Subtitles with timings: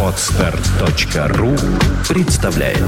[0.00, 1.56] Отстар.ру
[2.08, 2.78] представляет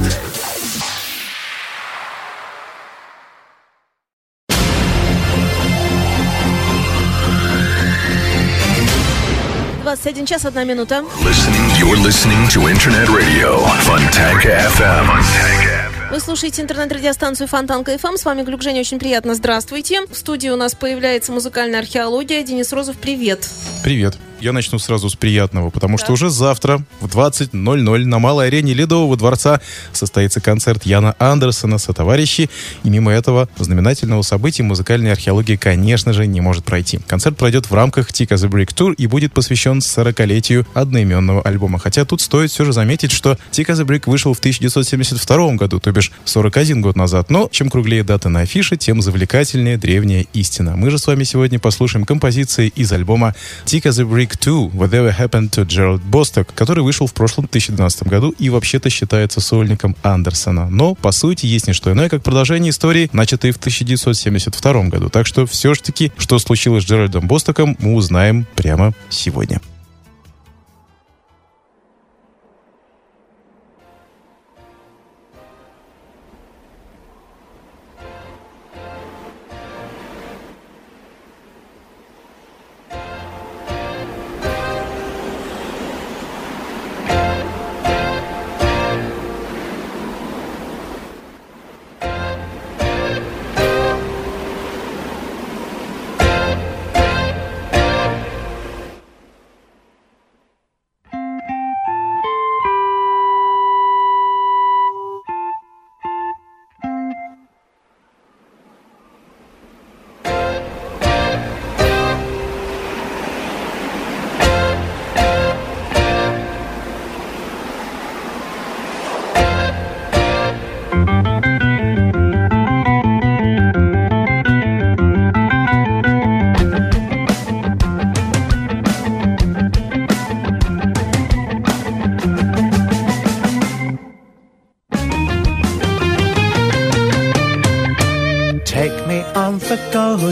[9.82, 11.04] Двадцать один час, одна минута.
[11.20, 15.86] Listening, you're listening to Internet Radio Fontanka FM.
[16.12, 18.16] Вы слушаете интернет-радиостанцию Фонтанка ФМ.
[18.16, 18.80] С вами Глюк Женя.
[18.80, 19.34] Очень приятно.
[19.34, 20.06] Здравствуйте.
[20.06, 22.44] В студии у нас появляется музыкальная археология.
[22.44, 23.48] Денис Розов, привет.
[23.82, 24.16] Привет.
[24.38, 29.16] Я начну сразу с приятного, потому что уже завтра в 20.00 на малой арене Ледового
[29.16, 29.60] дворца
[29.92, 32.50] состоится концерт Яна Андерсона со товарищи.
[32.84, 37.00] И мимо этого знаменательного события музыкальной археологии, конечно же, не может пройти.
[37.06, 41.78] Концерт пройдет в рамках Tika the Brick Tour и будет посвящен 40-летию одноименного альбома.
[41.78, 45.92] Хотя тут стоит все же заметить, что Tika the Brick вышел в 1972 году, то
[45.92, 47.30] бишь 41 год назад.
[47.30, 50.76] Но чем круглее дата на афише, тем завлекательнее древняя истина.
[50.76, 55.50] Мы же с вами сегодня послушаем композиции из альбома Tika the Brick 2 Whatever Happened
[55.50, 60.68] to Gerald Bostock, который вышел в прошлом 2012 году и вообще-то считается сольником Андерсона.
[60.68, 65.08] Но, по сути, есть не что иное, как продолжение истории, начатой в 1972 году.
[65.10, 69.60] Так что все ж таки, что случилось с Джеральдом Бостоком, мы узнаем прямо сегодня.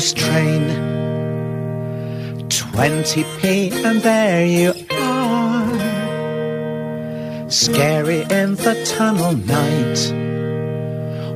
[0.00, 0.62] Train.
[2.49, 5.78] 20p, and there you are.
[7.49, 10.12] Scary in the tunnel night.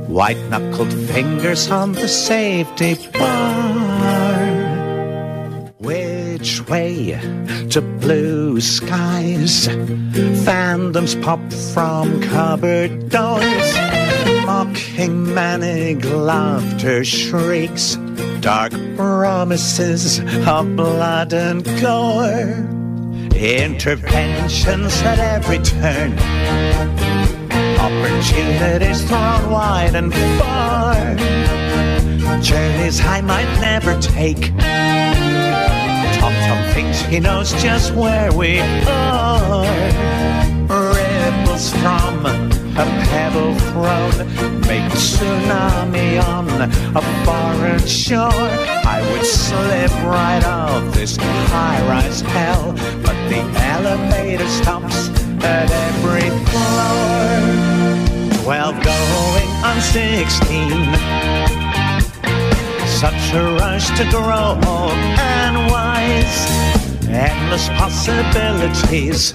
[0.09, 3.69] White knuckled fingers on the safety bar.
[5.79, 7.21] Which way
[7.71, 9.69] to blue skies?
[10.45, 11.41] Phantoms pop
[11.73, 13.75] from cupboard doors.
[14.45, 17.97] Mocking manic laughter shrieks.
[18.41, 22.67] Dark promises of blood and gore.
[23.35, 26.13] Interventions at every turn.
[27.79, 30.95] Opportunities thrown wide and far.
[32.41, 34.53] Journeys I might never take.
[36.19, 39.65] Tom Tom thinks he knows just where we are.
[40.69, 41.98] Ripples from
[42.79, 44.15] a pebble thrown
[44.69, 46.49] make tsunami on
[46.95, 48.49] a foreign shore.
[48.87, 52.73] I would slip right off this high-rise hell,
[53.03, 53.41] but the
[53.75, 55.09] elevator stops
[55.43, 58.43] at every floor.
[58.45, 60.95] Twelve going on sixteen
[62.87, 66.47] such a rush to grow old and wise.
[67.09, 69.33] Endless possibilities.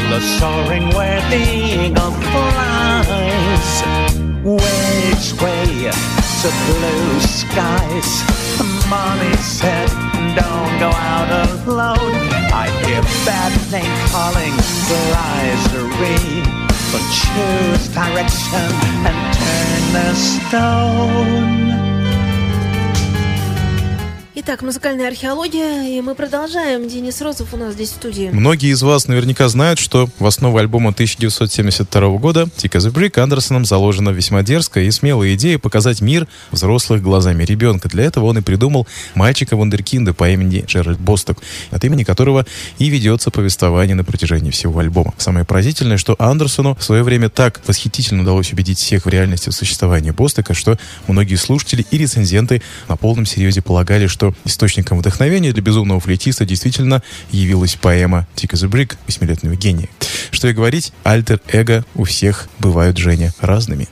[0.00, 3.82] Follow soaring where the eagle flies.
[4.42, 5.90] Which way
[6.40, 8.10] to blue skies?
[8.88, 9.88] Mommy said,
[10.34, 11.30] don't go out
[11.66, 12.14] alone.
[12.52, 14.54] I hear bad name calling
[14.90, 16.42] misery.
[16.92, 18.68] But choose direction
[19.06, 21.79] and turn the stone.
[24.42, 26.88] Итак, музыкальная археология, и мы продолжаем.
[26.88, 28.30] Денис Розов у нас здесь в студии.
[28.32, 33.66] Многие из вас наверняка знают, что в основу альбома 1972 года «Tick as Brick» Андерсоном
[33.66, 37.90] заложена весьма дерзкая и смелая идея показать мир взрослых глазами ребенка.
[37.90, 41.36] Для этого он и придумал мальчика вундеркинда по имени Джеральд Босток,
[41.70, 42.46] от имени которого
[42.78, 45.12] и ведется повествование на протяжении всего альбома.
[45.18, 50.14] Самое поразительное, что Андерсону в свое время так восхитительно удалось убедить всех в реальности существования
[50.14, 50.78] Бостока, что
[51.08, 57.02] многие слушатели и рецензенты на полном серьезе полагали, что источником вдохновения для безумного флейтиста действительно
[57.30, 59.88] явилась поэма «Tick as a Brick» восьмилетнего гения.
[60.30, 63.88] Что и говорить, альтер-эго у всех бывают, Женя, разными.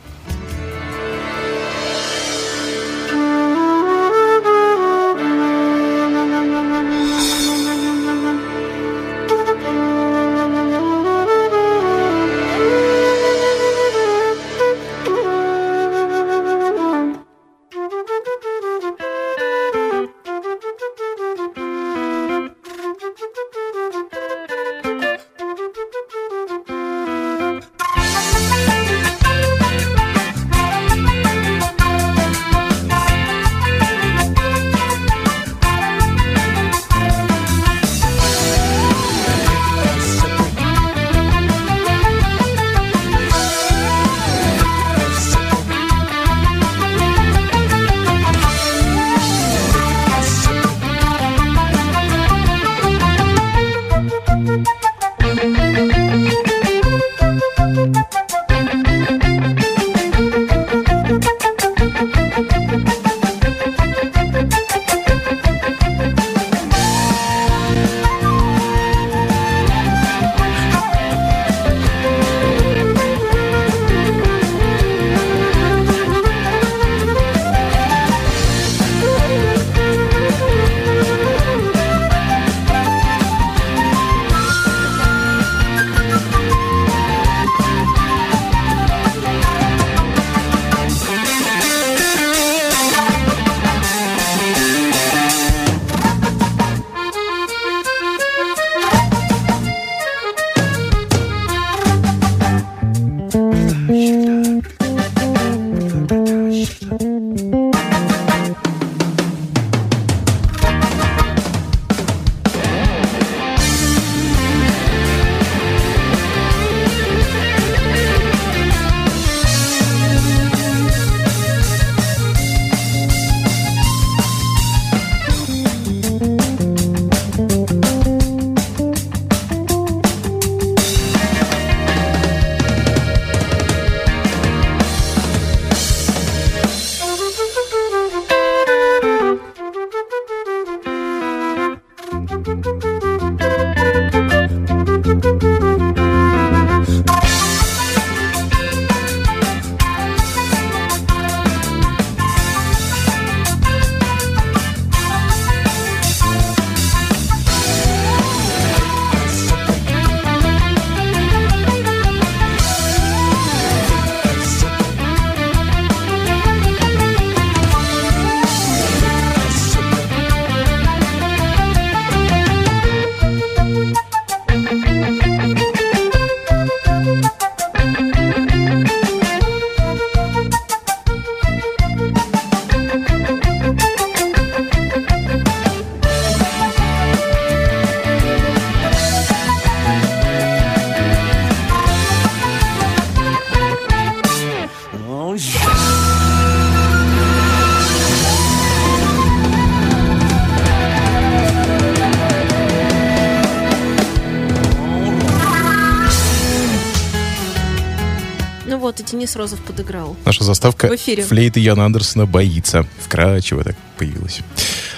[209.28, 210.16] Денис Розов подыграл.
[210.24, 211.22] Наша заставка В эфире.
[211.22, 212.86] флейты Яна Андерсона боится.
[213.04, 214.40] Вкрадчиво так появилась.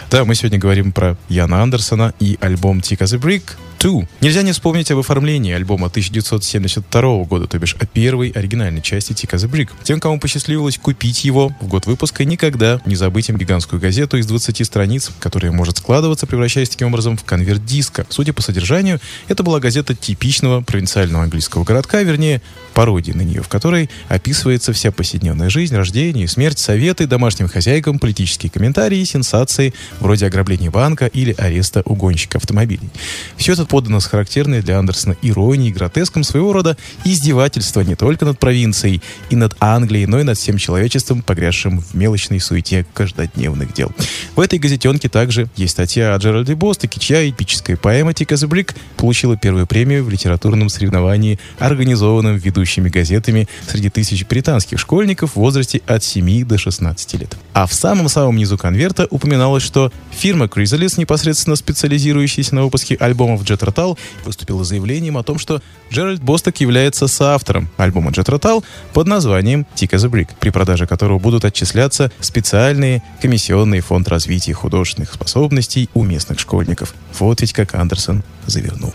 [0.08, 3.42] Да, мы сегодня говорим про Яна Андерсона и альбом Tick as a Brick
[3.80, 4.06] 2.
[4.20, 9.44] Нельзя не вспомнить об оформлении альбома 1972 года, то бишь о первой оригинальной части as
[9.44, 9.70] a Brick.
[9.84, 14.26] Тем, кому посчастливилось купить его в год выпуска, никогда не забыть им гигантскую газету из
[14.26, 18.04] 20 страниц, которая может складываться, превращаясь таким образом в конверт диска.
[18.10, 22.42] Судя по содержанию, это была газета типичного провинциального английского городка, вернее,
[22.74, 28.50] пародии на нее, в которой описывается вся повседневная жизнь, рождение, смерть, советы домашним хозяйкам, политические
[28.50, 32.90] комментарии, сенсации, вроде ограбления банка или ареста угонщика автомобилей.
[33.38, 38.36] Все это подано с характерной для Андерсона иронией, гротеском, своего рода издевательства не только над
[38.36, 39.00] провинцией
[39.30, 43.92] и над Англией, но и над всем человечеством, погрязшим в мелочной суете каждодневных дел.
[44.34, 48.48] В этой газетенке также есть статья о Джеральде Бостоке, чья эпическая поэма «Тик as a
[48.48, 55.36] Brick» получила первую премию в литературном соревновании, организованном ведущими газетами среди тысяч британских школьников в
[55.36, 57.36] возрасте от 7 до 16 лет.
[57.52, 63.59] А в самом-самом низу конверта упоминалось, что фирма Chrysalis, непосредственно специализирующаяся на выпуске альбомов Jet
[63.60, 69.66] Rotal, выступила заявлением о том, что Джеральд Босток является соавтором альбома Jet Rotal под названием
[69.74, 76.04] Tick as a при продаже которого будут отчисляться специальные комиссионные фонд развития художественных способностей у
[76.04, 76.94] местных школьников.
[77.18, 78.94] Вот ведь как Андерсон завернул.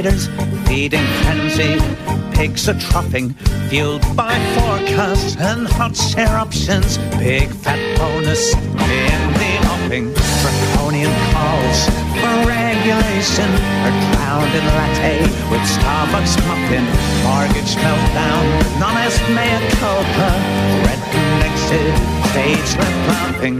[0.00, 0.28] Traders,
[0.68, 1.76] feeding frenzy,
[2.32, 3.30] pigs are troughing,
[3.68, 10.06] fueled by forecasts and hot share options, big fat bonus in the offing,
[10.40, 11.78] draconian calls
[12.20, 13.50] for regulation
[13.86, 15.18] are drowned in latte
[15.50, 16.86] with Starbucks muffin,
[17.26, 18.44] mortgage meltdown,
[18.78, 20.30] non-est mea culpa,
[20.86, 21.90] red connected,
[22.30, 23.58] stage left laughing,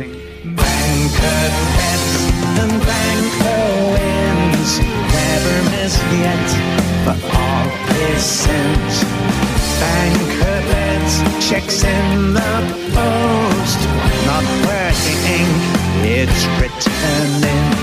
[0.54, 1.42] banker
[1.74, 2.30] bets
[2.62, 4.17] and banker
[4.58, 6.48] wins, never missed yet
[7.04, 9.04] for all his sins.
[9.80, 12.40] Banker bets, checks in the
[12.94, 13.80] post,
[14.26, 15.48] not working
[16.04, 17.77] it's returning.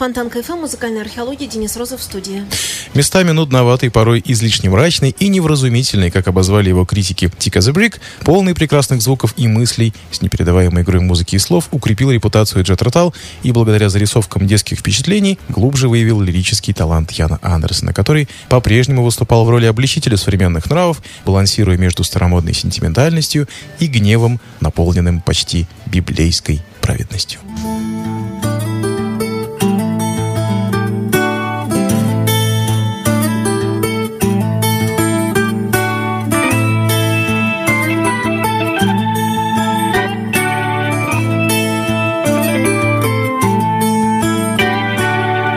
[0.00, 2.46] Фонтан КФМ, музыкальная археология, Денис Розов в студии.
[2.94, 7.30] Местами нудноватый, порой излишне мрачный и невразумительный, как обозвали его критики.
[7.36, 12.64] Тика the полный прекрасных звуков и мыслей, с непередаваемой игрой музыки и слов, укрепил репутацию
[12.64, 19.04] Джет Ротал и благодаря зарисовкам детских впечатлений глубже выявил лирический талант Яна Андерсона, который по-прежнему
[19.04, 26.62] выступал в роли обличителя современных нравов, балансируя между старомодной сентиментальностью и гневом, наполненным почти библейской
[26.80, 27.40] праведностью.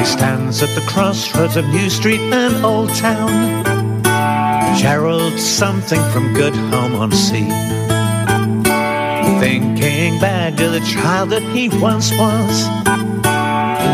[0.03, 3.63] Stands at the crossroads of New Street and Old Town.
[4.77, 7.49] Gerald, something from good home on sea.
[9.39, 12.65] Thinking back to the child that he once was.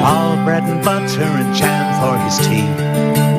[0.04, 3.39] All bread and butter and jam for his tea.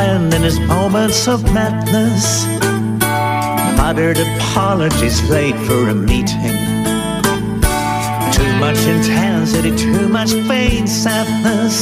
[0.00, 2.24] Went in his moments of madness.
[3.76, 6.58] Muttered apologies late for a meeting.
[8.36, 11.74] Too much intensity, too much vain sadness.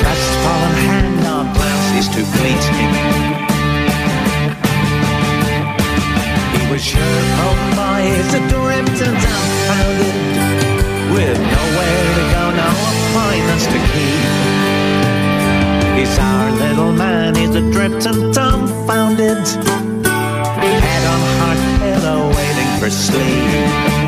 [0.00, 2.92] Crestfallen hand on glances too fleeting.
[6.54, 10.16] He was sure of boys adrift and dumbfounded,
[11.14, 14.53] with nowhere to go, no appointments to keep.
[15.94, 19.46] He's our little man, he's adrift and dumbfounded.
[20.84, 24.03] Head on heart pillow, waiting for sleep.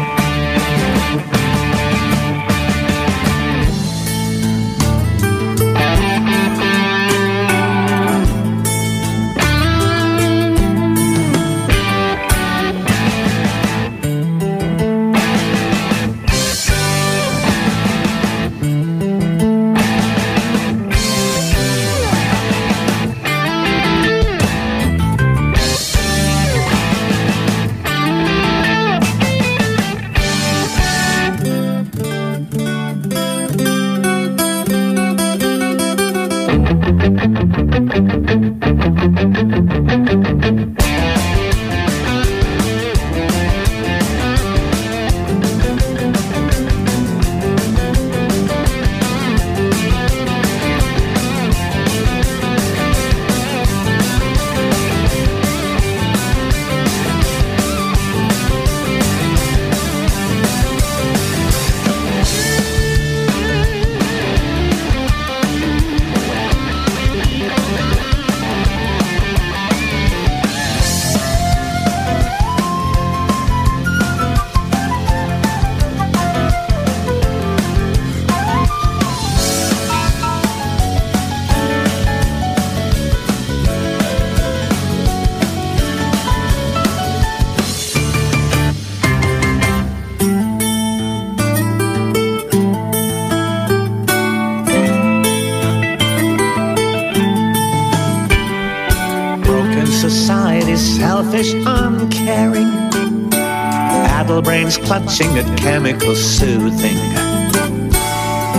[104.96, 106.96] Clutching at chemical soothing.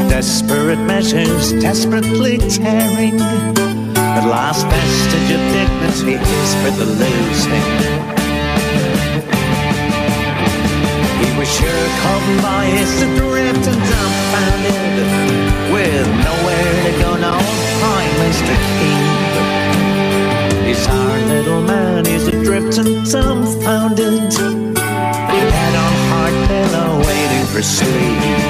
[0.08, 3.17] Desperate measures desperately tearing.
[3.17, 7.67] The last vestige of dignity is for the losing.
[11.21, 14.95] He was sure come by his adrift and dumbfounded
[15.73, 17.36] With nowhere to go, no
[17.80, 19.06] place to keep
[20.67, 24.66] He's our little man, he's adrift and dumbfounded
[27.57, 28.47] for sleep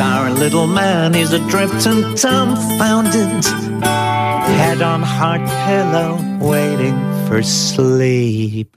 [0.00, 3.44] our little man, he's adrift and dumbfounded.
[3.82, 6.96] Head on hard pillow, waiting
[7.26, 8.76] for sleep.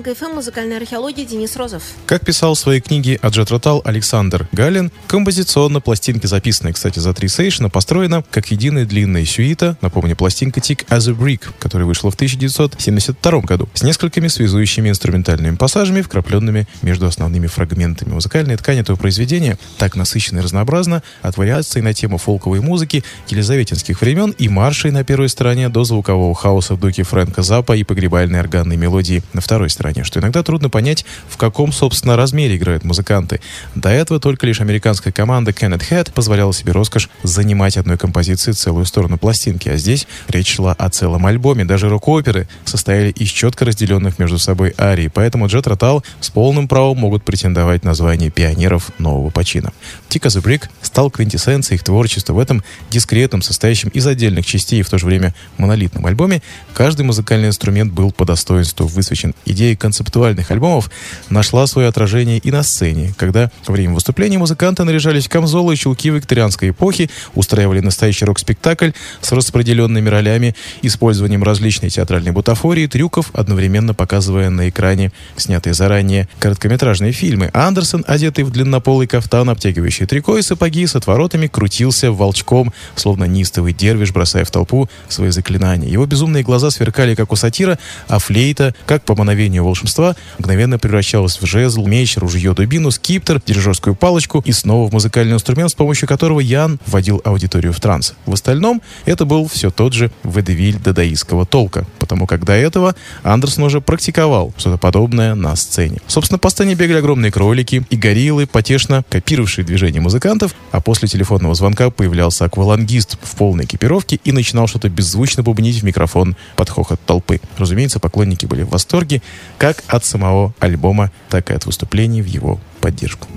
[0.00, 1.82] Фонтан КФМ, музыкальная археология, Денис Розов.
[2.06, 7.28] Как писал в своей книге Аджет Ротал Александр Галин, композиционно пластинки, записанные, кстати, за три
[7.28, 12.14] сейшена, построена как единая длинная сюита, напомню, пластинка Tick as a Brick, которая вышла в
[12.14, 18.12] 1972 году, с несколькими связующими инструментальными пассажами, вкрапленными между основными фрагментами.
[18.12, 24.00] Музыкальная ткань этого произведения так насыщена и разнообразна, от вариаций на тему фолковой музыки елизаветинских
[24.00, 28.40] времен и маршей на первой стороне до звукового хаоса в духе Фрэнка Запа и погребальной
[28.40, 33.40] органной мелодии на второй стороне, что иногда трудно понять, в каком, собственно, размере играют музыканты.
[33.74, 38.86] До этого только лишь американская команда Kenneth Head позволяла себе роскошь занимать одной композицией целую
[38.86, 41.64] сторону пластинки, а здесь речь шла о целом альбоме.
[41.64, 46.98] Даже рок-оперы состояли из четко разделенных между собой арий, поэтому Джет Ротал с полным правом
[46.98, 49.72] могут претендовать на звание пионеров нового почина.
[50.10, 54.82] As a Brick стал квинтэссенцией их творчества в этом дискретном, состоящем из отдельных частей и
[54.82, 56.42] в то же время монолитном альбоме.
[56.74, 59.34] Каждый музыкальный инструмент был по достоинству высвечен.
[59.44, 60.90] Идея концептуальных альбомов
[61.28, 65.76] нашла свое отражение и на сцене, когда во время выступления музыканты наряжались в камзолы и
[65.76, 68.90] чулки викторианской эпохи, устраивали настоящий рок-спектакль
[69.20, 77.12] с распределенными ролями, использованием различной театральной бутафории, трюков, одновременно показывая на экране снятые заранее короткометражные
[77.12, 77.50] фильмы.
[77.52, 83.72] Андерсон, одетый в длиннополый кафтан, обтягивающий трико и сапоги с отворотами, крутился волчком, словно нистовый
[83.72, 85.88] дервиш, бросая в толпу свои заклинания.
[85.88, 91.40] Его безумные глаза сверкали, как у сатира, а флейта, как по мановению волшебства, мгновенно превращалась
[91.40, 96.08] в жезл, меч, ружье, дубину, скиптер, дирижерскую палочку и снова в музыкальный инструмент, с помощью
[96.08, 98.14] которого Ян вводил аудиторию в транс.
[98.26, 103.64] В остальном это был все тот же водевиль дадаистского толка, потому как до этого Андерсон
[103.64, 105.98] уже практиковал что-то подобное на сцене.
[106.06, 111.54] Собственно, по сцене бегали огромные кролики и гориллы, потешно копировавшие движения музыкантов, а после телефонного
[111.54, 117.00] звонка появлялся аквалангист в полной экипировке и начинал что-то беззвучно бубнить в микрофон под хохот
[117.06, 117.40] толпы.
[117.56, 119.22] Разумеется, поклонники были в восторге
[119.60, 123.28] как от самого альбома, так и от выступлений в его поддержку.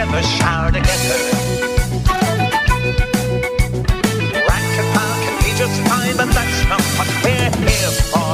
[0.00, 1.18] Together, shower together.
[4.48, 8.32] Rank and file can be just fine, but that's not what we're here for.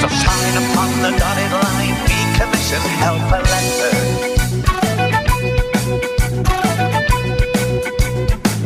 [0.00, 3.94] So sign upon the dotted line, be commissioned, help a letter.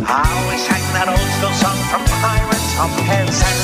[0.06, 3.59] I always sang that old school song from Pirates of Penzance.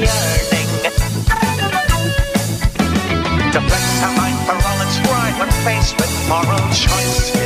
[0.00, 0.68] Yearning.
[3.52, 7.39] To flex our mind for all its right when faced with moral choices.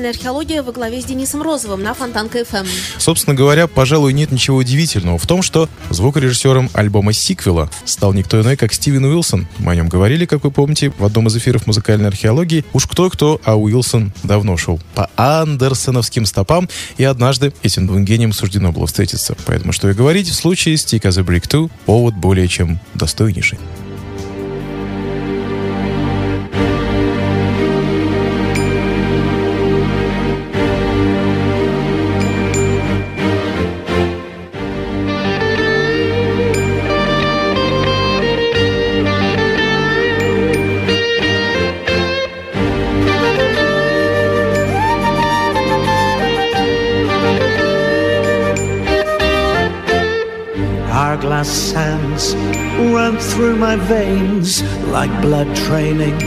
[0.00, 2.64] Музыкальная археология во главе с Денисом Розовым на Фонтанка ФМ.
[2.96, 8.56] Собственно говоря, пожалуй, нет ничего удивительного в том, что звукорежиссером альбома сиквела стал никто иной,
[8.56, 9.46] как Стивен Уилсон.
[9.58, 12.64] Мы о нем говорили, как вы помните, в одном из эфиров музыкальной археологии.
[12.72, 18.72] Уж кто-кто, а Уилсон давно шел по андерсоновским стопам, и однажды этим двум гениям суждено
[18.72, 19.36] было встретиться.
[19.44, 23.58] Поэтому, что и говорить, в случае Stick as a Brick 2 повод более чем достойнейший.
[53.70, 54.64] My veins
[54.96, 56.18] like blood training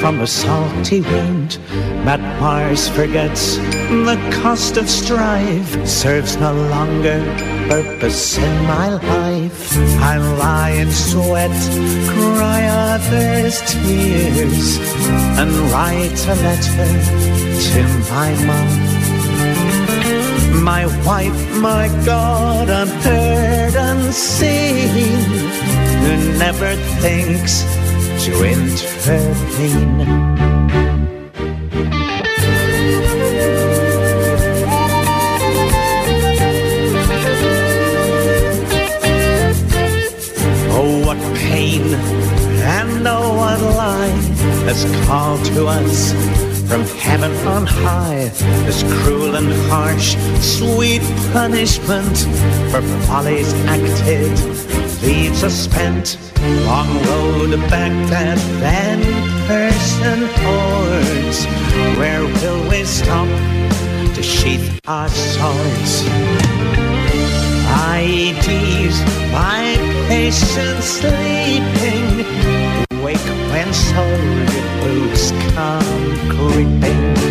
[0.00, 1.58] from a salty wound.
[2.06, 3.56] Matt Mars forgets
[4.06, 7.20] the cost of strife serves no longer
[7.68, 9.76] purpose in my life.
[10.12, 11.58] I lie in sweat,
[12.14, 12.60] cry
[12.94, 14.78] others' tears,
[15.40, 16.92] and write a letter
[17.68, 17.80] to
[18.14, 18.98] my mom.
[20.64, 25.58] My wife, my God, unheard, unseen,
[26.02, 27.62] who never thinks
[28.24, 30.00] to intervene.
[40.70, 43.38] Oh, what pain and oh,
[44.66, 46.12] has called to us
[46.68, 48.28] from heaven on high.
[48.66, 52.16] This cruel and harsh, sweet punishment
[52.70, 54.67] for follies acted
[55.02, 56.18] leaves us spent.
[56.64, 59.00] Long road back that then
[59.46, 61.44] person hordes.
[61.98, 63.28] Where will we stop
[64.14, 66.02] to sheath our swords?
[67.98, 68.96] IEDs,
[69.32, 69.76] my
[70.08, 72.24] patience sleeping.
[73.02, 77.27] Wake when soldier boots come creeping.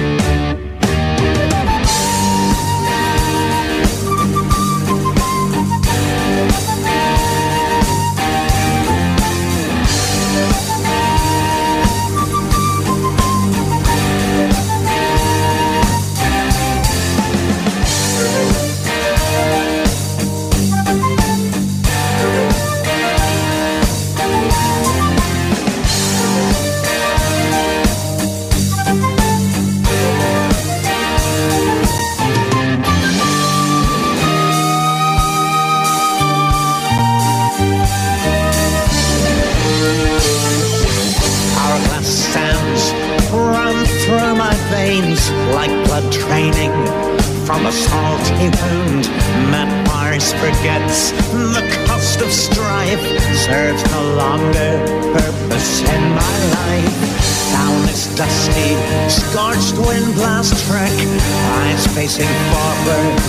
[62.07, 63.19] Eyes facing forward,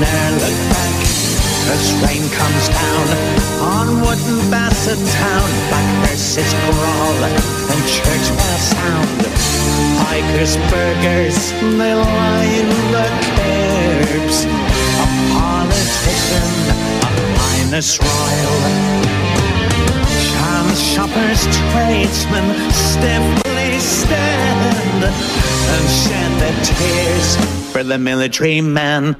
[0.00, 0.98] ne'er look back.
[1.70, 3.06] As rain comes down
[3.62, 9.22] on Wootton Bassett town, black verses crawl and church bells sound.
[10.02, 11.94] Hikers, burgers, they
[12.58, 13.06] in the
[13.46, 15.06] herbs, a
[15.38, 18.58] politician, a highness royal.
[20.34, 29.14] Chance shoppers, tradesmen stiffly stand and shed their tears for the military man.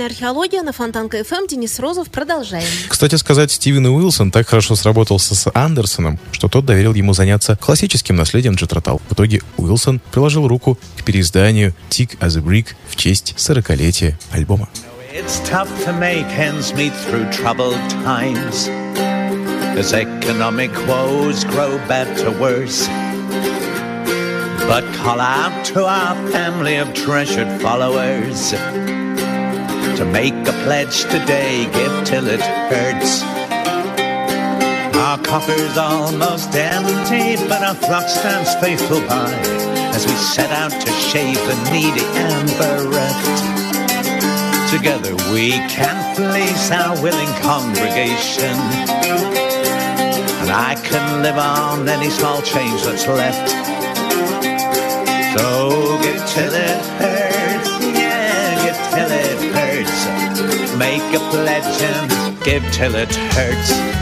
[0.00, 1.46] Музыкальная археология на Фонтанка ФМ.
[1.46, 2.10] Денис Розов.
[2.10, 2.64] Продолжаем.
[2.88, 8.16] Кстати сказать, Стивен Уилсон так хорошо сработался с Андерсоном, что тот доверил ему заняться классическим
[8.16, 9.02] наследием Джетротал.
[9.10, 14.70] В итоге Уилсон приложил руку к переизданию «Tick as a Brick» в честь 40-летия альбома.
[15.12, 18.70] It's tough to make ends meet through troubled times.
[19.76, 22.88] As economic woes grow bad to worse.
[24.66, 28.54] But call out to our family of treasured followers
[30.00, 33.22] to make a pledge today, give till it hurts.
[34.96, 39.30] Our coffer's almost empty, but our flock stands faithful by
[39.92, 43.40] as we set out to shave the needy and bereft.
[44.72, 48.56] Together we can fleece our willing congregation.
[50.40, 53.50] And I can live on any small change that's left.
[55.36, 57.09] So give till it hurts,
[62.44, 63.99] give till it hurts.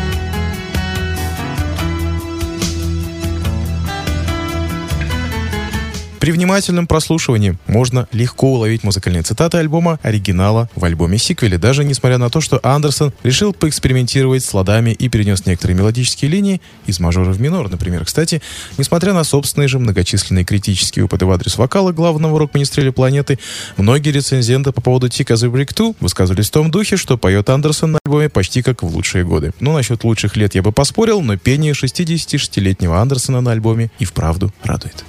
[6.21, 12.29] При внимательном прослушивании можно легко уловить музыкальные цитаты альбома оригинала в альбоме-сиквеле, даже несмотря на
[12.29, 17.41] то, что Андерсон решил поэкспериментировать с ладами и перенес некоторые мелодические линии из мажора в
[17.41, 18.05] минор, например.
[18.05, 18.43] Кстати,
[18.79, 23.39] несмотря на собственные же многочисленные критические опыты в адрес вокала главного рок-министреля планеты,
[23.77, 27.49] многие рецензенты по поводу Tick as a Brick 2 высказывались в том духе, что поет
[27.49, 29.53] Андерсон на альбоме почти как в лучшие годы.
[29.61, 34.53] Ну, насчет лучших лет я бы поспорил, но пение 66-летнего Андерсона на альбоме и вправду
[34.65, 35.05] радует.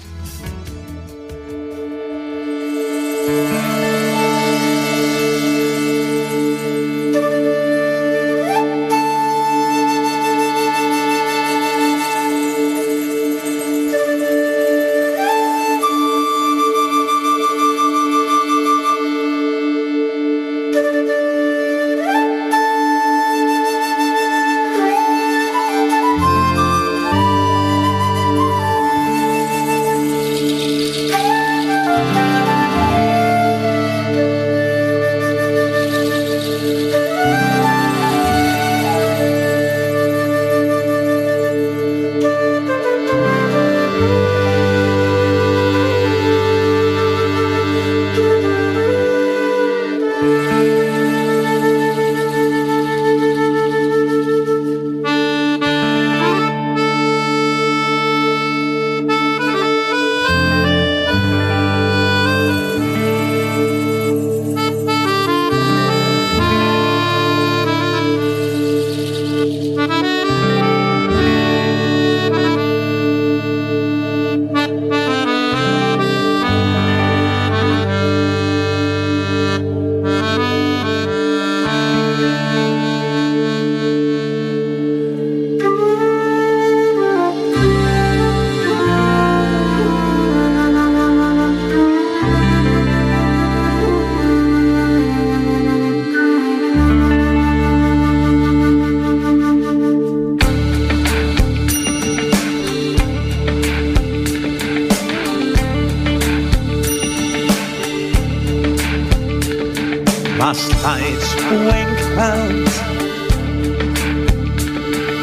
[110.49, 112.75] Last night's wing clouds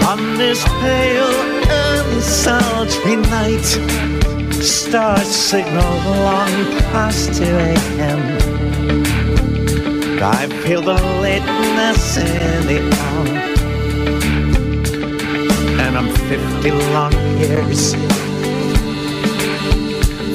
[0.07, 1.35] on this pale
[1.69, 3.67] and sultry night.
[4.63, 6.55] Stars signal long
[6.93, 8.21] past 2 a.m.
[10.23, 13.27] I feel the lateness in the hour,
[15.81, 17.95] and I'm 50 long years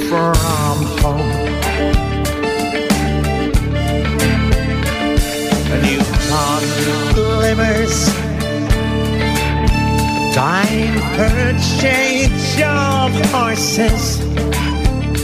[0.10, 2.11] from home.
[6.32, 6.64] Dawn
[7.14, 8.06] glimmers.
[10.34, 14.22] Time for change of horses.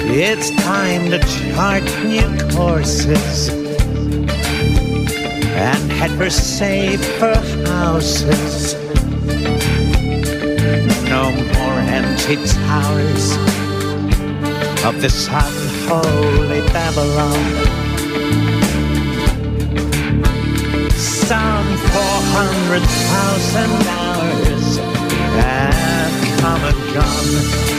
[0.03, 3.47] It's time to chart new courses
[5.55, 7.35] and head for safer
[7.69, 8.73] houses.
[11.07, 13.37] No more empty towers
[14.83, 17.77] of this unholy Babylon.
[21.27, 24.77] Some 400,000 hours
[25.35, 27.76] have come and gone.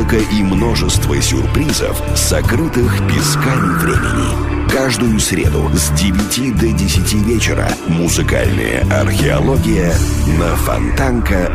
[0.00, 4.70] Музыка и множество сюрпризов, сокрытых песками времени.
[4.70, 9.92] Каждую среду с 9 до 10 вечера музыкальная археология
[10.38, 11.52] на Фонтанка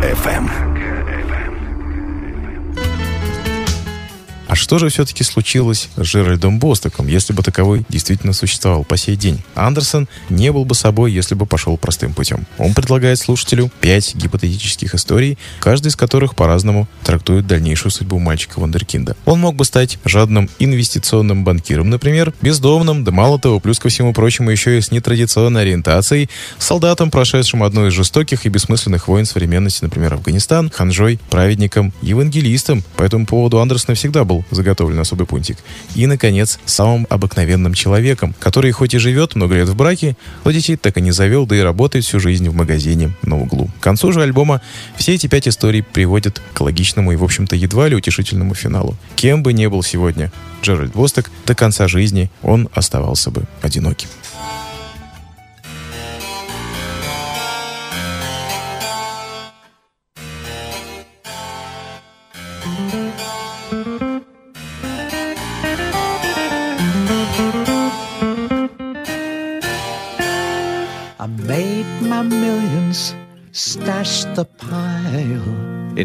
[4.66, 9.44] что же все-таки случилось с Джеральдом Бостоком, если бы таковой действительно существовал по сей день?
[9.54, 12.48] Андерсон не был бы собой, если бы пошел простым путем.
[12.58, 19.16] Он предлагает слушателю пять гипотетических историй, каждая из которых по-разному трактует дальнейшую судьбу мальчика Вандеркинда.
[19.26, 24.14] Он мог бы стать жадным инвестиционным банкиром, например, бездомным, да мало того, плюс ко всему
[24.14, 29.84] прочему, еще и с нетрадиционной ориентацией, солдатом, прошедшим одну из жестоких и бессмысленных войн современности,
[29.84, 32.84] например, Афганистан, ханжой, праведником, евангелистом.
[32.96, 35.58] По этому поводу Андерсона всегда был заготовлен особый пунктик.
[35.96, 40.78] И, наконец, самым обыкновенным человеком, который хоть и живет много лет в браке, но детей
[40.78, 43.70] так и не завел, да и работает всю жизнь в магазине на углу.
[43.80, 44.62] К концу же альбома
[44.98, 48.96] все эти пять историй приводят к логичному и, в общем-то, едва ли утешительному финалу.
[49.16, 50.32] Кем бы ни был сегодня
[50.64, 54.10] Джеральд Босток, до конца жизни он оставался бы одиноким.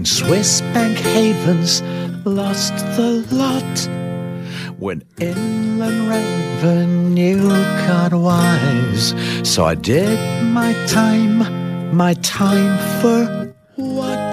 [0.00, 1.82] In Swiss bank havens,
[2.24, 3.76] lost the lot.
[4.78, 7.46] When inland revenue
[7.86, 11.36] got wise, so I did my time,
[11.94, 14.32] my time for what?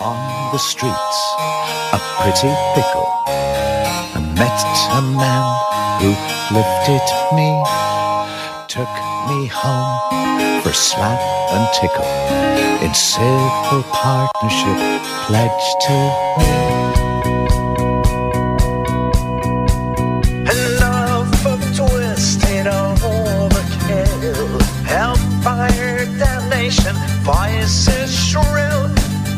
[0.00, 1.18] On the streets,
[1.96, 3.08] a pretty pickle.
[4.16, 4.60] I met
[4.98, 5.46] a man
[6.02, 6.10] who
[6.56, 7.06] lifted
[7.36, 7.48] me,
[8.68, 11.20] took me home for slap
[11.52, 12.04] and tickle.
[12.84, 14.78] In civil partnership,
[15.26, 15.96] pledged to
[16.38, 16.52] me.
[20.54, 24.60] Enough of twisted overkill.
[24.84, 28.90] Hellfire damnation, voices shrill.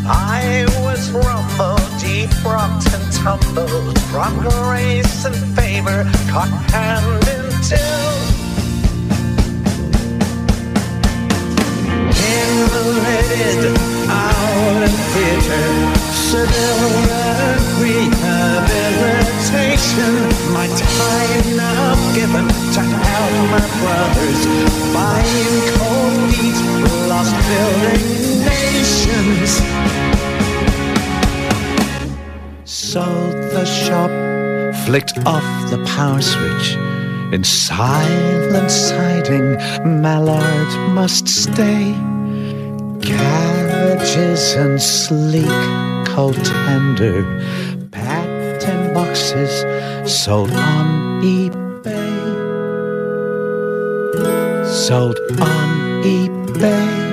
[0.09, 7.26] I was rumbled, defrocked and tumbled from grace and favor, caught hand
[15.57, 15.97] theater.
[16.13, 16.77] Civil
[17.81, 20.13] rehabilitation.
[20.53, 24.47] My time now given to help my brothers.
[24.95, 26.59] Buying cold meat,
[27.09, 28.05] lost building
[28.45, 29.51] nations.
[32.65, 34.11] Sold the shop,
[34.87, 36.77] flicked off the power switch.
[37.33, 39.57] In silent siding,
[40.01, 41.95] Mallard must stay.
[44.07, 47.25] Carriages and sleek cold tender,
[47.91, 49.65] packed in boxes,
[50.09, 52.15] sold on eBay.
[54.65, 57.06] Sold on eBay.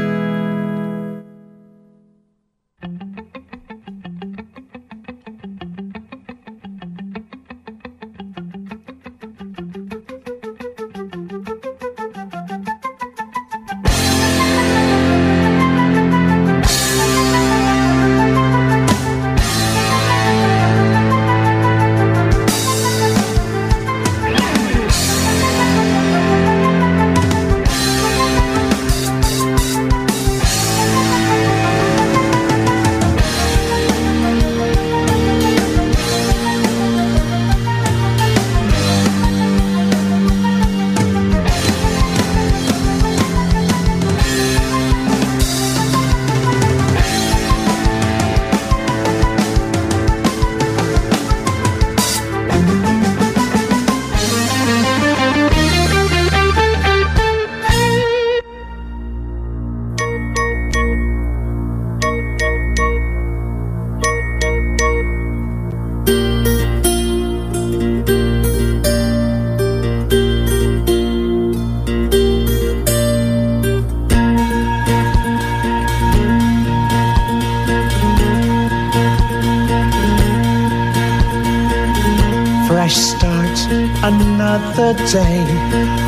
[84.84, 85.40] Another day,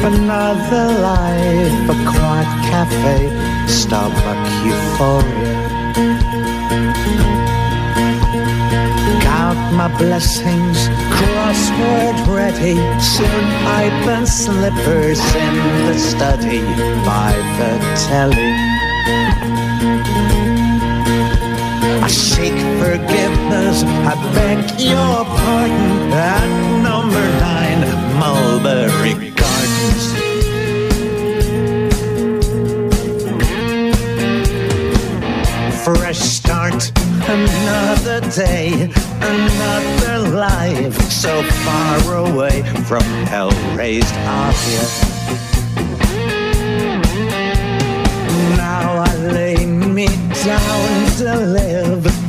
[0.04, 3.30] another life, a quiet cafe,
[3.68, 5.56] Starbucks euphoria.
[9.22, 10.78] Count my blessings,
[11.16, 12.76] crossword ready.
[13.00, 15.56] Soon pipe and slippers in
[15.88, 16.60] the study
[17.06, 17.72] by the
[18.08, 18.52] telly.
[22.04, 27.75] I seek forgiveness, I beg your pardon at number nine
[28.20, 30.14] Mulberry Gardens.
[35.84, 36.92] Fresh start,
[37.28, 38.90] another day,
[39.22, 44.86] another life so far away from hell raised Avia.
[48.56, 50.08] Now I lay me
[50.46, 52.25] down to live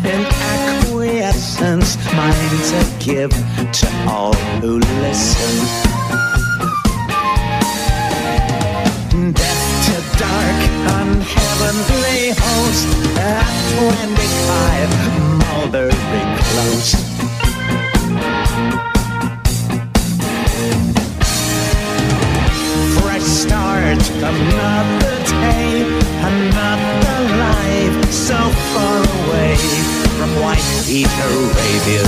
[2.16, 2.32] mine
[2.72, 3.30] to give
[3.72, 5.54] to all who listen.
[9.34, 10.58] Death to dark,
[11.00, 12.88] unheavenly host
[13.18, 14.90] at 25
[15.42, 15.92] Mulberry
[16.48, 16.90] Close.
[22.98, 24.02] Fresh start,
[24.32, 25.84] another day,
[26.32, 28.38] another life, so
[28.72, 28.98] far
[29.28, 29.85] away
[30.16, 32.06] from White Heat Arabia.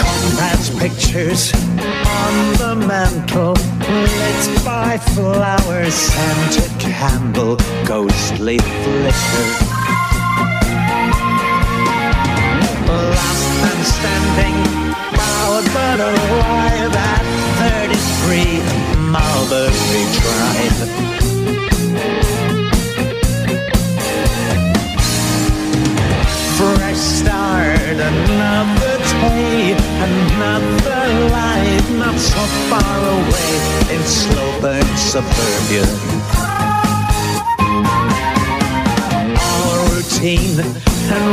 [0.00, 7.56] Comrades' pictures on the mantle, lit by flowers, scented candle,
[7.86, 9.46] ghostly flicker.
[13.16, 14.56] Last man standing,
[15.16, 17.24] bowed but alive at
[18.28, 18.60] 33
[19.08, 21.10] Mulberry Drive.
[35.10, 35.82] Suburbia.
[39.42, 40.60] All routine
[41.10, 41.26] and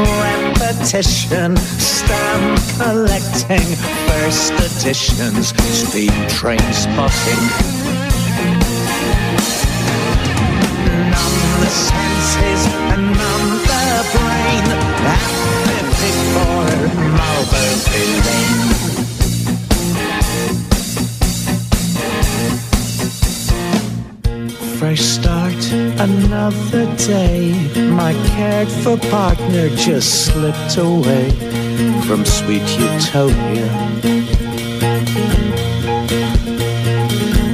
[0.57, 3.67] repetition, stamp collecting,
[4.09, 7.43] first editions, speed train spotting.
[11.13, 13.85] Numb the senses and numb the
[14.17, 14.65] brain
[15.05, 15.21] at
[15.93, 18.96] 54 Mulberry Lane.
[24.87, 27.51] Fresh start, another day.
[27.91, 31.29] My cared for partner just slipped away
[32.07, 33.67] from sweet utopia.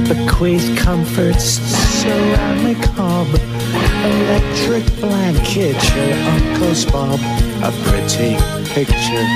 [0.06, 1.58] Bequeathed comforts,
[1.98, 3.26] ceramic hob,
[4.04, 7.18] electric blanket, your uncle's bob,
[7.64, 8.36] a pretty
[8.76, 9.26] picture.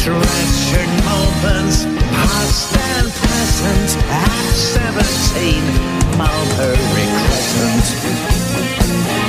[0.00, 5.64] Treasured moments, past and present, at 17,
[6.16, 9.23] Mulberry Crescent.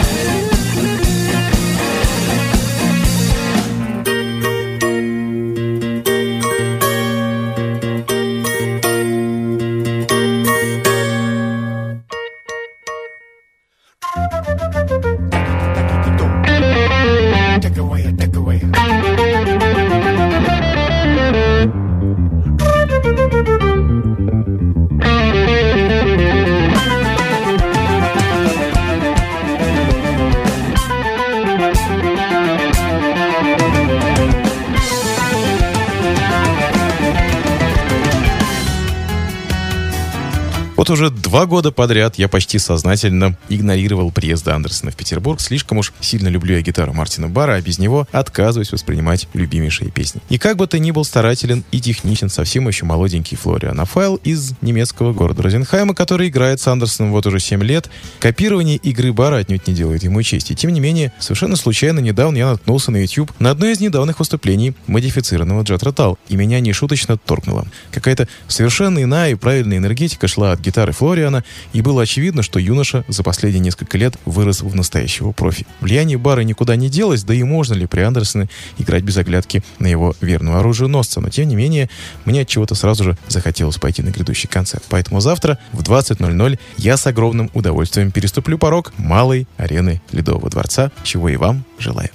[40.86, 45.42] Вот уже два года подряд я почти сознательно игнорировал приезд Андерсона в Петербург.
[45.42, 50.22] Слишком уж сильно люблю я гитару Мартина Бара, а без него отказываюсь воспринимать любимейшие песни.
[50.30, 54.54] И как бы ты ни был старателен и техничен, совсем еще молоденький Флориан Афайл из
[54.62, 59.66] немецкого города Розенхайма, который играет с Андерсоном вот уже 7 лет, копирование игры Бара отнюдь
[59.66, 60.54] не делает ему чести.
[60.54, 64.76] Тем не менее, совершенно случайно недавно я наткнулся на YouTube на одно из недавних выступлений
[64.86, 67.66] модифицированного Джет Ротал, и меня нешуточно торкнуло.
[67.92, 73.04] Какая-то совершенно иная и правильная энергетика шла от гитары Флориана, и было очевидно, что юноша
[73.08, 75.66] за последние несколько лет вырос в настоящего профи.
[75.80, 79.88] Влияние бара никуда не делось, да и можно ли при Андерсоне играть без оглядки на
[79.88, 81.22] его верного оруженосца.
[81.22, 81.90] Но тем не менее,
[82.26, 84.84] мне от чего-то сразу же захотелось пойти на грядущий концерт.
[84.90, 91.30] Поэтому завтра в 20.00 я с огромным удовольствием переступлю порог малой арены Ледового дворца, чего
[91.30, 92.10] и вам желаю.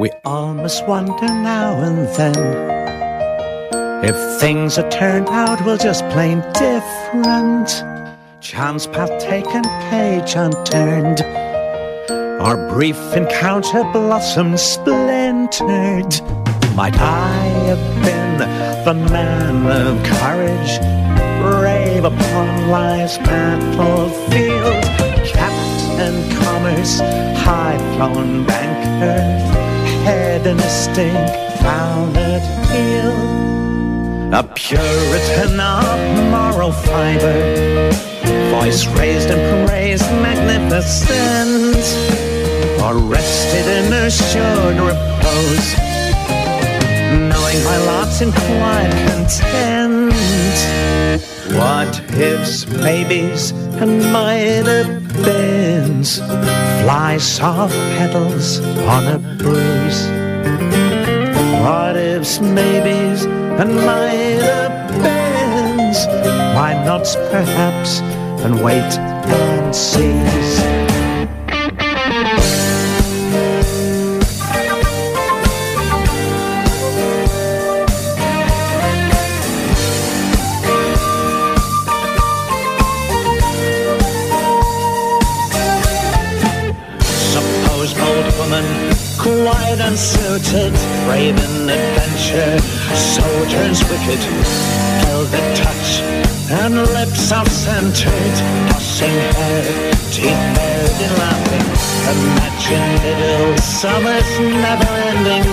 [0.00, 3.09] We all must wonder now and then
[4.02, 7.68] if things had turned out well just plain different.
[8.40, 11.20] Chance path taken, page unturned.
[12.40, 16.12] Our brief encounter blossomed splintered.
[16.74, 17.36] Might I
[17.68, 18.38] have been
[18.84, 20.78] the man of courage,
[21.42, 24.84] brave upon life's battlefield,
[25.26, 27.00] captain farmer's
[27.40, 29.20] high-flown banker,
[30.04, 33.39] head in a hedonistic foundered heel.
[34.32, 37.90] A Puritan of moral fiber,
[38.52, 41.76] voice raised in praise magnificent,
[42.80, 45.74] or rested in assured repose,
[47.28, 50.14] knowing my lot's in quiet content.
[51.58, 56.18] What ifs, maybes, and might have beens
[56.82, 60.06] fly soft petals on a breeze?
[61.62, 63.26] What ifs, maybes,
[63.60, 66.06] and have beens
[66.54, 68.00] why nots perhaps
[68.42, 68.98] and wait
[69.28, 70.69] and sees?
[90.30, 90.72] Unsuited,
[91.06, 92.58] brave in adventure,
[92.94, 94.22] soldiers wicked,
[95.04, 96.00] held a touch,
[96.50, 98.34] and lips off-centered,
[98.70, 101.66] tossing hair, teeth bared in laughing.
[102.10, 105.46] Imagine little summers never ending,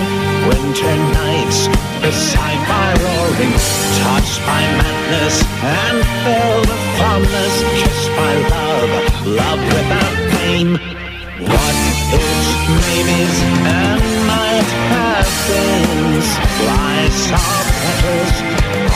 [0.48, 1.66] winter nights
[2.00, 3.54] beside my roaring,
[4.02, 11.07] touched by madness and filled with fondness, kissed by love, love without pain.
[11.38, 11.76] What
[12.12, 12.50] ifs,
[12.82, 16.28] maybes, and might have beens
[16.58, 17.78] Fly soft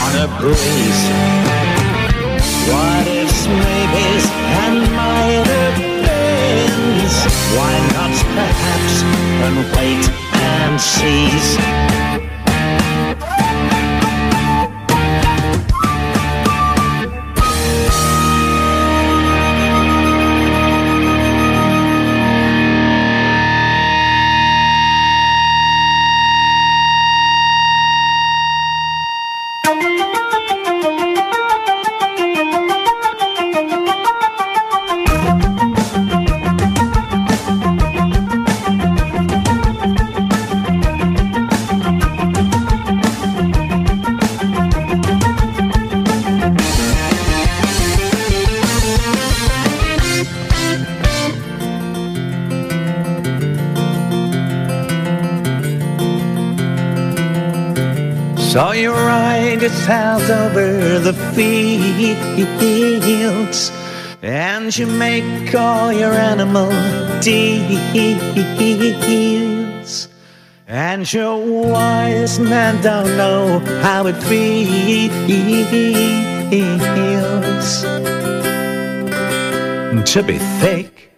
[0.03, 1.03] on a breeze.
[2.67, 4.25] What ifs, maybes,
[4.59, 7.17] and might have beens
[7.55, 8.97] Why not perhaps
[9.47, 12.22] and wait and seize
[59.53, 61.71] ride yourself over the fields
[64.23, 66.71] and you make all your animal
[67.21, 67.69] deals.
[70.67, 75.13] And your wise man don't know how it feels
[80.13, 81.13] to be thick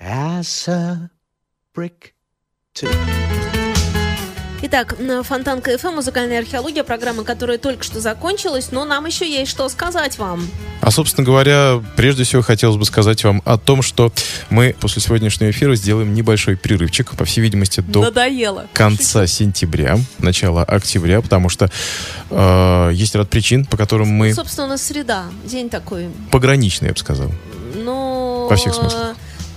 [0.00, 1.10] as a
[1.74, 2.14] brick
[2.74, 2.88] too.
[4.66, 9.50] Итак, на Фонтанка ФМ, музыкальная археология, программа, которая только что закончилась, но нам еще есть
[9.50, 10.48] что сказать вам.
[10.80, 14.10] А, собственно говоря, прежде всего хотелось бы сказать вам о том, что
[14.48, 18.66] мы после сегодняшнего эфира сделаем небольшой перерывчик, по всей видимости, до Надоело.
[18.72, 21.70] конца сентября, начала октября, потому что
[22.30, 26.08] э, есть ряд причин, по которым мы Собственно, у нас среда, день такой.
[26.30, 27.30] пограничные, я бы сказал.
[27.74, 29.14] Ну, Во всех смыслах.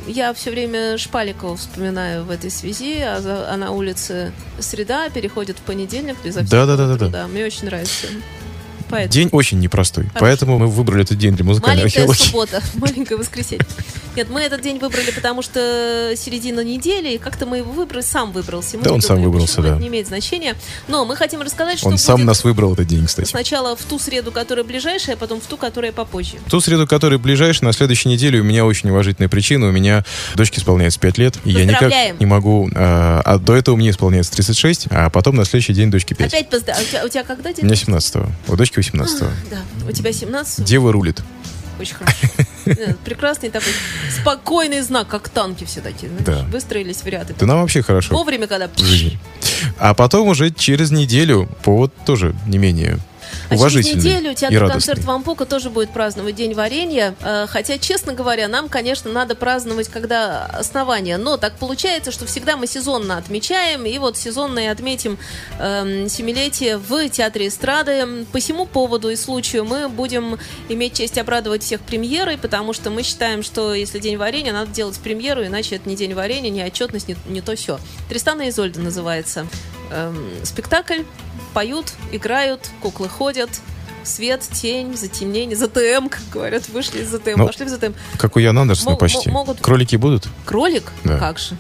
[0.08, 5.58] Я все время Шпаликова вспоминаю в этой связи, а, за- а на улице среда переходит
[5.60, 6.98] в понедельник безо всякого Да-да-да-да-да.
[7.06, 7.28] труда.
[7.28, 8.08] Мне очень нравится.
[8.90, 9.14] Поэтому.
[9.14, 12.24] День очень непростой, поэтому мы выбрали этот день для музыкальной Маленькая археологии.
[12.24, 13.66] суббота, маленькое воскресенье.
[14.16, 18.32] Нет, мы этот день выбрали, потому что середина недели, и как-то мы его выбрали, сам
[18.32, 18.78] выбрался.
[18.78, 19.74] Мы Да, он сам думали, выбрался, почему, да.
[19.74, 20.56] Это не имеет значения.
[20.88, 23.30] Но мы хотим рассказать, что Он сам нас выбрал этот день, кстати.
[23.30, 26.38] сначала в ту среду, которая ближайшая, а потом в ту, которая попозже.
[26.50, 29.68] Ту среду, которая ближайшая, на следующей неделе у меня очень уважительная причина.
[29.68, 32.70] У меня дочке исполняется 5 лет, и я никак не могу...
[32.70, 36.34] э, а до этого мне исполняется 36, а потом на следующий день дочке 5.
[36.34, 36.76] Опять позда...
[36.76, 37.66] а у, тебя, когда У день?
[37.66, 39.28] меня 17-го, у дочки 18-го.
[39.50, 41.22] Да, у тебя 17 Дева рулит.
[41.80, 42.28] Очень хорошо.
[42.66, 43.72] Нет, Прекрасный такой
[44.12, 46.10] спокойный знак, как танки все такие.
[46.10, 46.46] знаешь, Да.
[46.52, 47.28] Выстроились в ряд.
[47.38, 48.70] Да нам вообще хорошо Вовремя, когда...
[49.78, 53.00] А потом уже через неделю повод тоже не менее
[53.50, 57.16] А через неделю театр концерт Вампока тоже будет праздновать День варенья.
[57.22, 61.18] Э, Хотя, честно говоря, нам, конечно, надо праздновать, когда основание.
[61.18, 63.86] Но так получается, что всегда мы сезонно отмечаем.
[63.86, 65.18] И вот сезонно и отметим
[65.60, 68.26] эм, семилетие в Театре эстрады.
[68.32, 70.38] По всему поводу и случаю мы будем
[70.70, 74.98] иметь честь обрадовать всех премьерой, потому что мы считаем, что если День варенья, надо делать
[75.00, 77.80] премьеру, иначе это не День варенья, не отчетность, не, не то все.
[78.10, 79.48] Тристана Изольда называется.
[79.92, 81.04] Эм, спектакль
[81.58, 83.50] поют, играют, куклы ходят,
[84.04, 87.94] свет, тень, затемнение, ЗТМ, как говорят, вышли из ЗТМ, Ну, пошли в ЗТМ.
[88.20, 89.32] Как у Яна Андерсона Мо- почти.
[89.32, 90.28] мо- могут- Кролики будут?
[90.46, 90.92] Кролик?
[91.04, 91.18] Да.
[91.18, 91.58] Как же?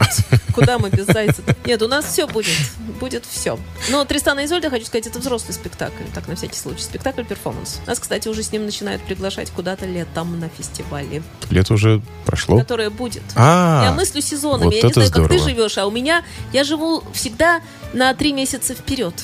[0.54, 1.42] Куда мы без зайца?
[1.66, 2.54] Нет, у нас все будет.
[3.00, 3.58] Будет все.
[3.90, 6.04] Но Тристана Изольда, хочу сказать, это взрослый спектакль.
[6.14, 6.84] Так, на всякий случай.
[6.84, 7.80] Спектакль-перформанс.
[7.88, 11.24] Нас, кстати, уже с ним начинают приглашать куда-то летом на фестивале.
[11.50, 12.60] Лето уже прошло.
[12.60, 13.24] Которое будет.
[13.36, 14.76] А, Я мыслю сезонами.
[14.76, 16.24] я не знаю, как ты живешь, а у меня
[16.54, 17.62] я живу всегда
[17.94, 19.16] на три месяца вперед.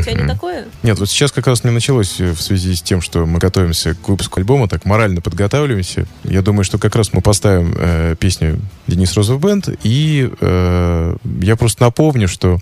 [0.00, 0.66] У тебя не такое?
[0.82, 3.94] Нет, вот сейчас как раз не началось э, в связи с тем, что мы готовимся
[3.94, 6.06] к выпуску альбома, так морально подготавливаемся.
[6.24, 11.56] Я думаю, что как раз мы поставим э, песню Денис Розов Бенд, и э, я
[11.56, 12.58] просто напомню, что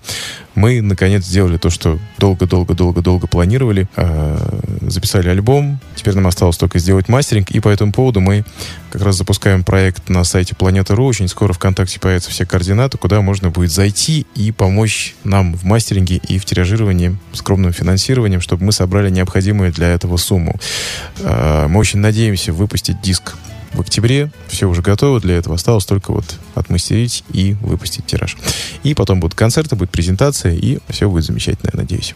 [0.55, 3.87] мы наконец сделали то, что долго-долго-долго-долго планировали.
[3.95, 4.37] Э,
[4.81, 8.45] записали альбом, теперь нам осталось только сделать мастеринг, и по этому поводу мы
[8.91, 11.05] как раз запускаем проект на сайте Планета.ру.
[11.05, 16.17] Очень скоро ВКонтакте появятся все координаты, куда можно будет зайти и помочь нам в мастеринге
[16.17, 20.59] и в тиражировании скромным финансированием, чтобы мы собрали необходимую для этого сумму.
[21.19, 23.35] Э, Мы очень надеемся выпустить диск
[23.73, 24.31] в октябре.
[24.47, 25.55] Все уже готово для этого.
[25.55, 28.37] Осталось только вот отмастерить и выпустить тираж.
[28.83, 32.15] И потом будут концерты, будет презентация, и все будет замечательно, я надеюсь.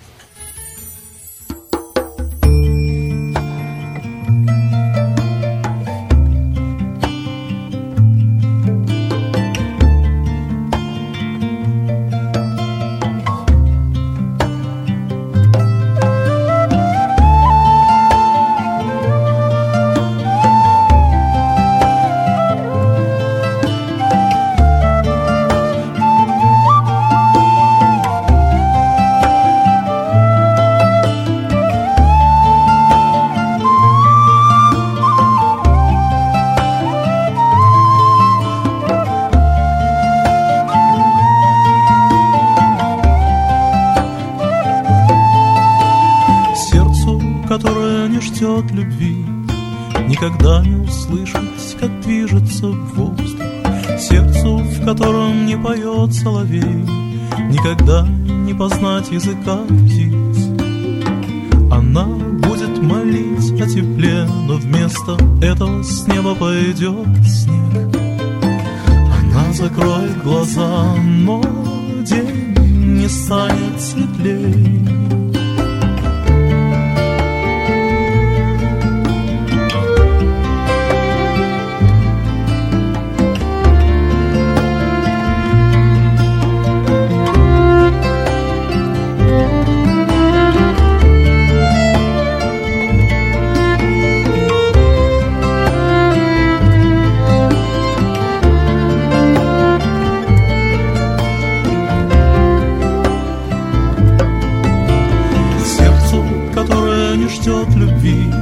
[107.28, 108.34] Не ждет любви.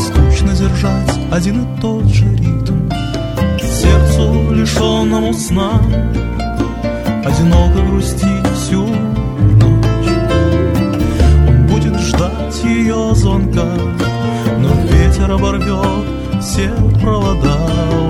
[0.00, 2.88] Скучно держать один и тот же ритм.
[3.60, 5.80] Сердцу, лишенному сна
[7.24, 10.12] Одиноко грустить всю ночь.
[11.48, 13.66] Он будет ждать ее звонка
[14.58, 16.06] Но ветер оборвет
[16.40, 16.70] все
[17.00, 17.56] провода.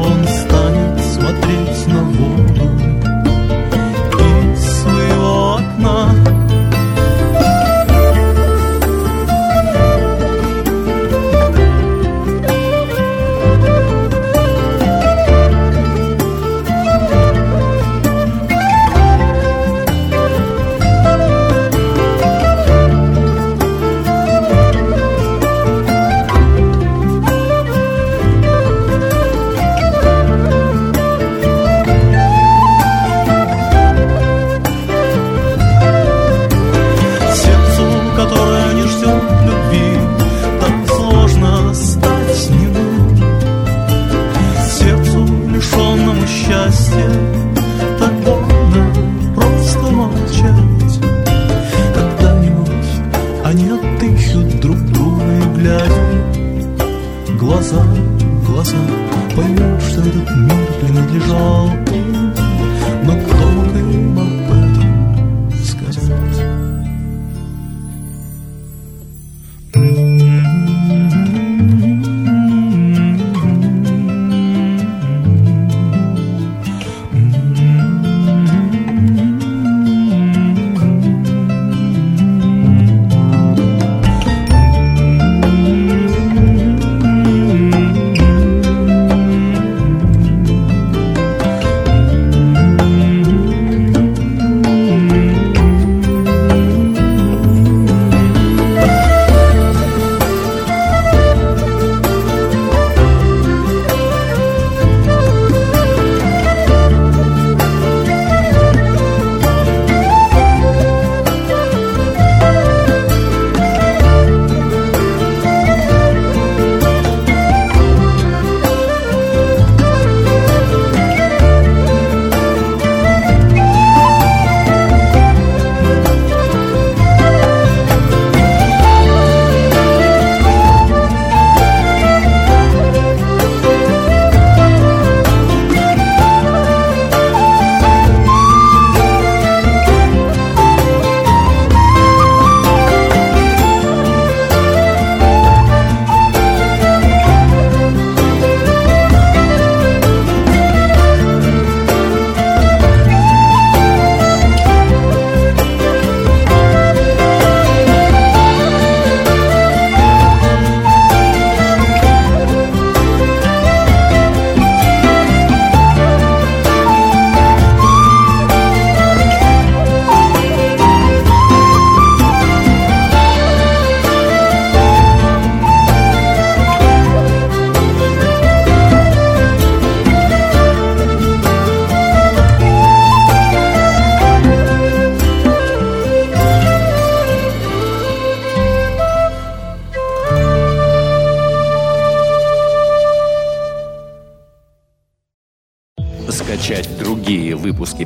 [0.04, 2.70] Он станет смотреть на воду.
[4.54, 6.21] Из своего окна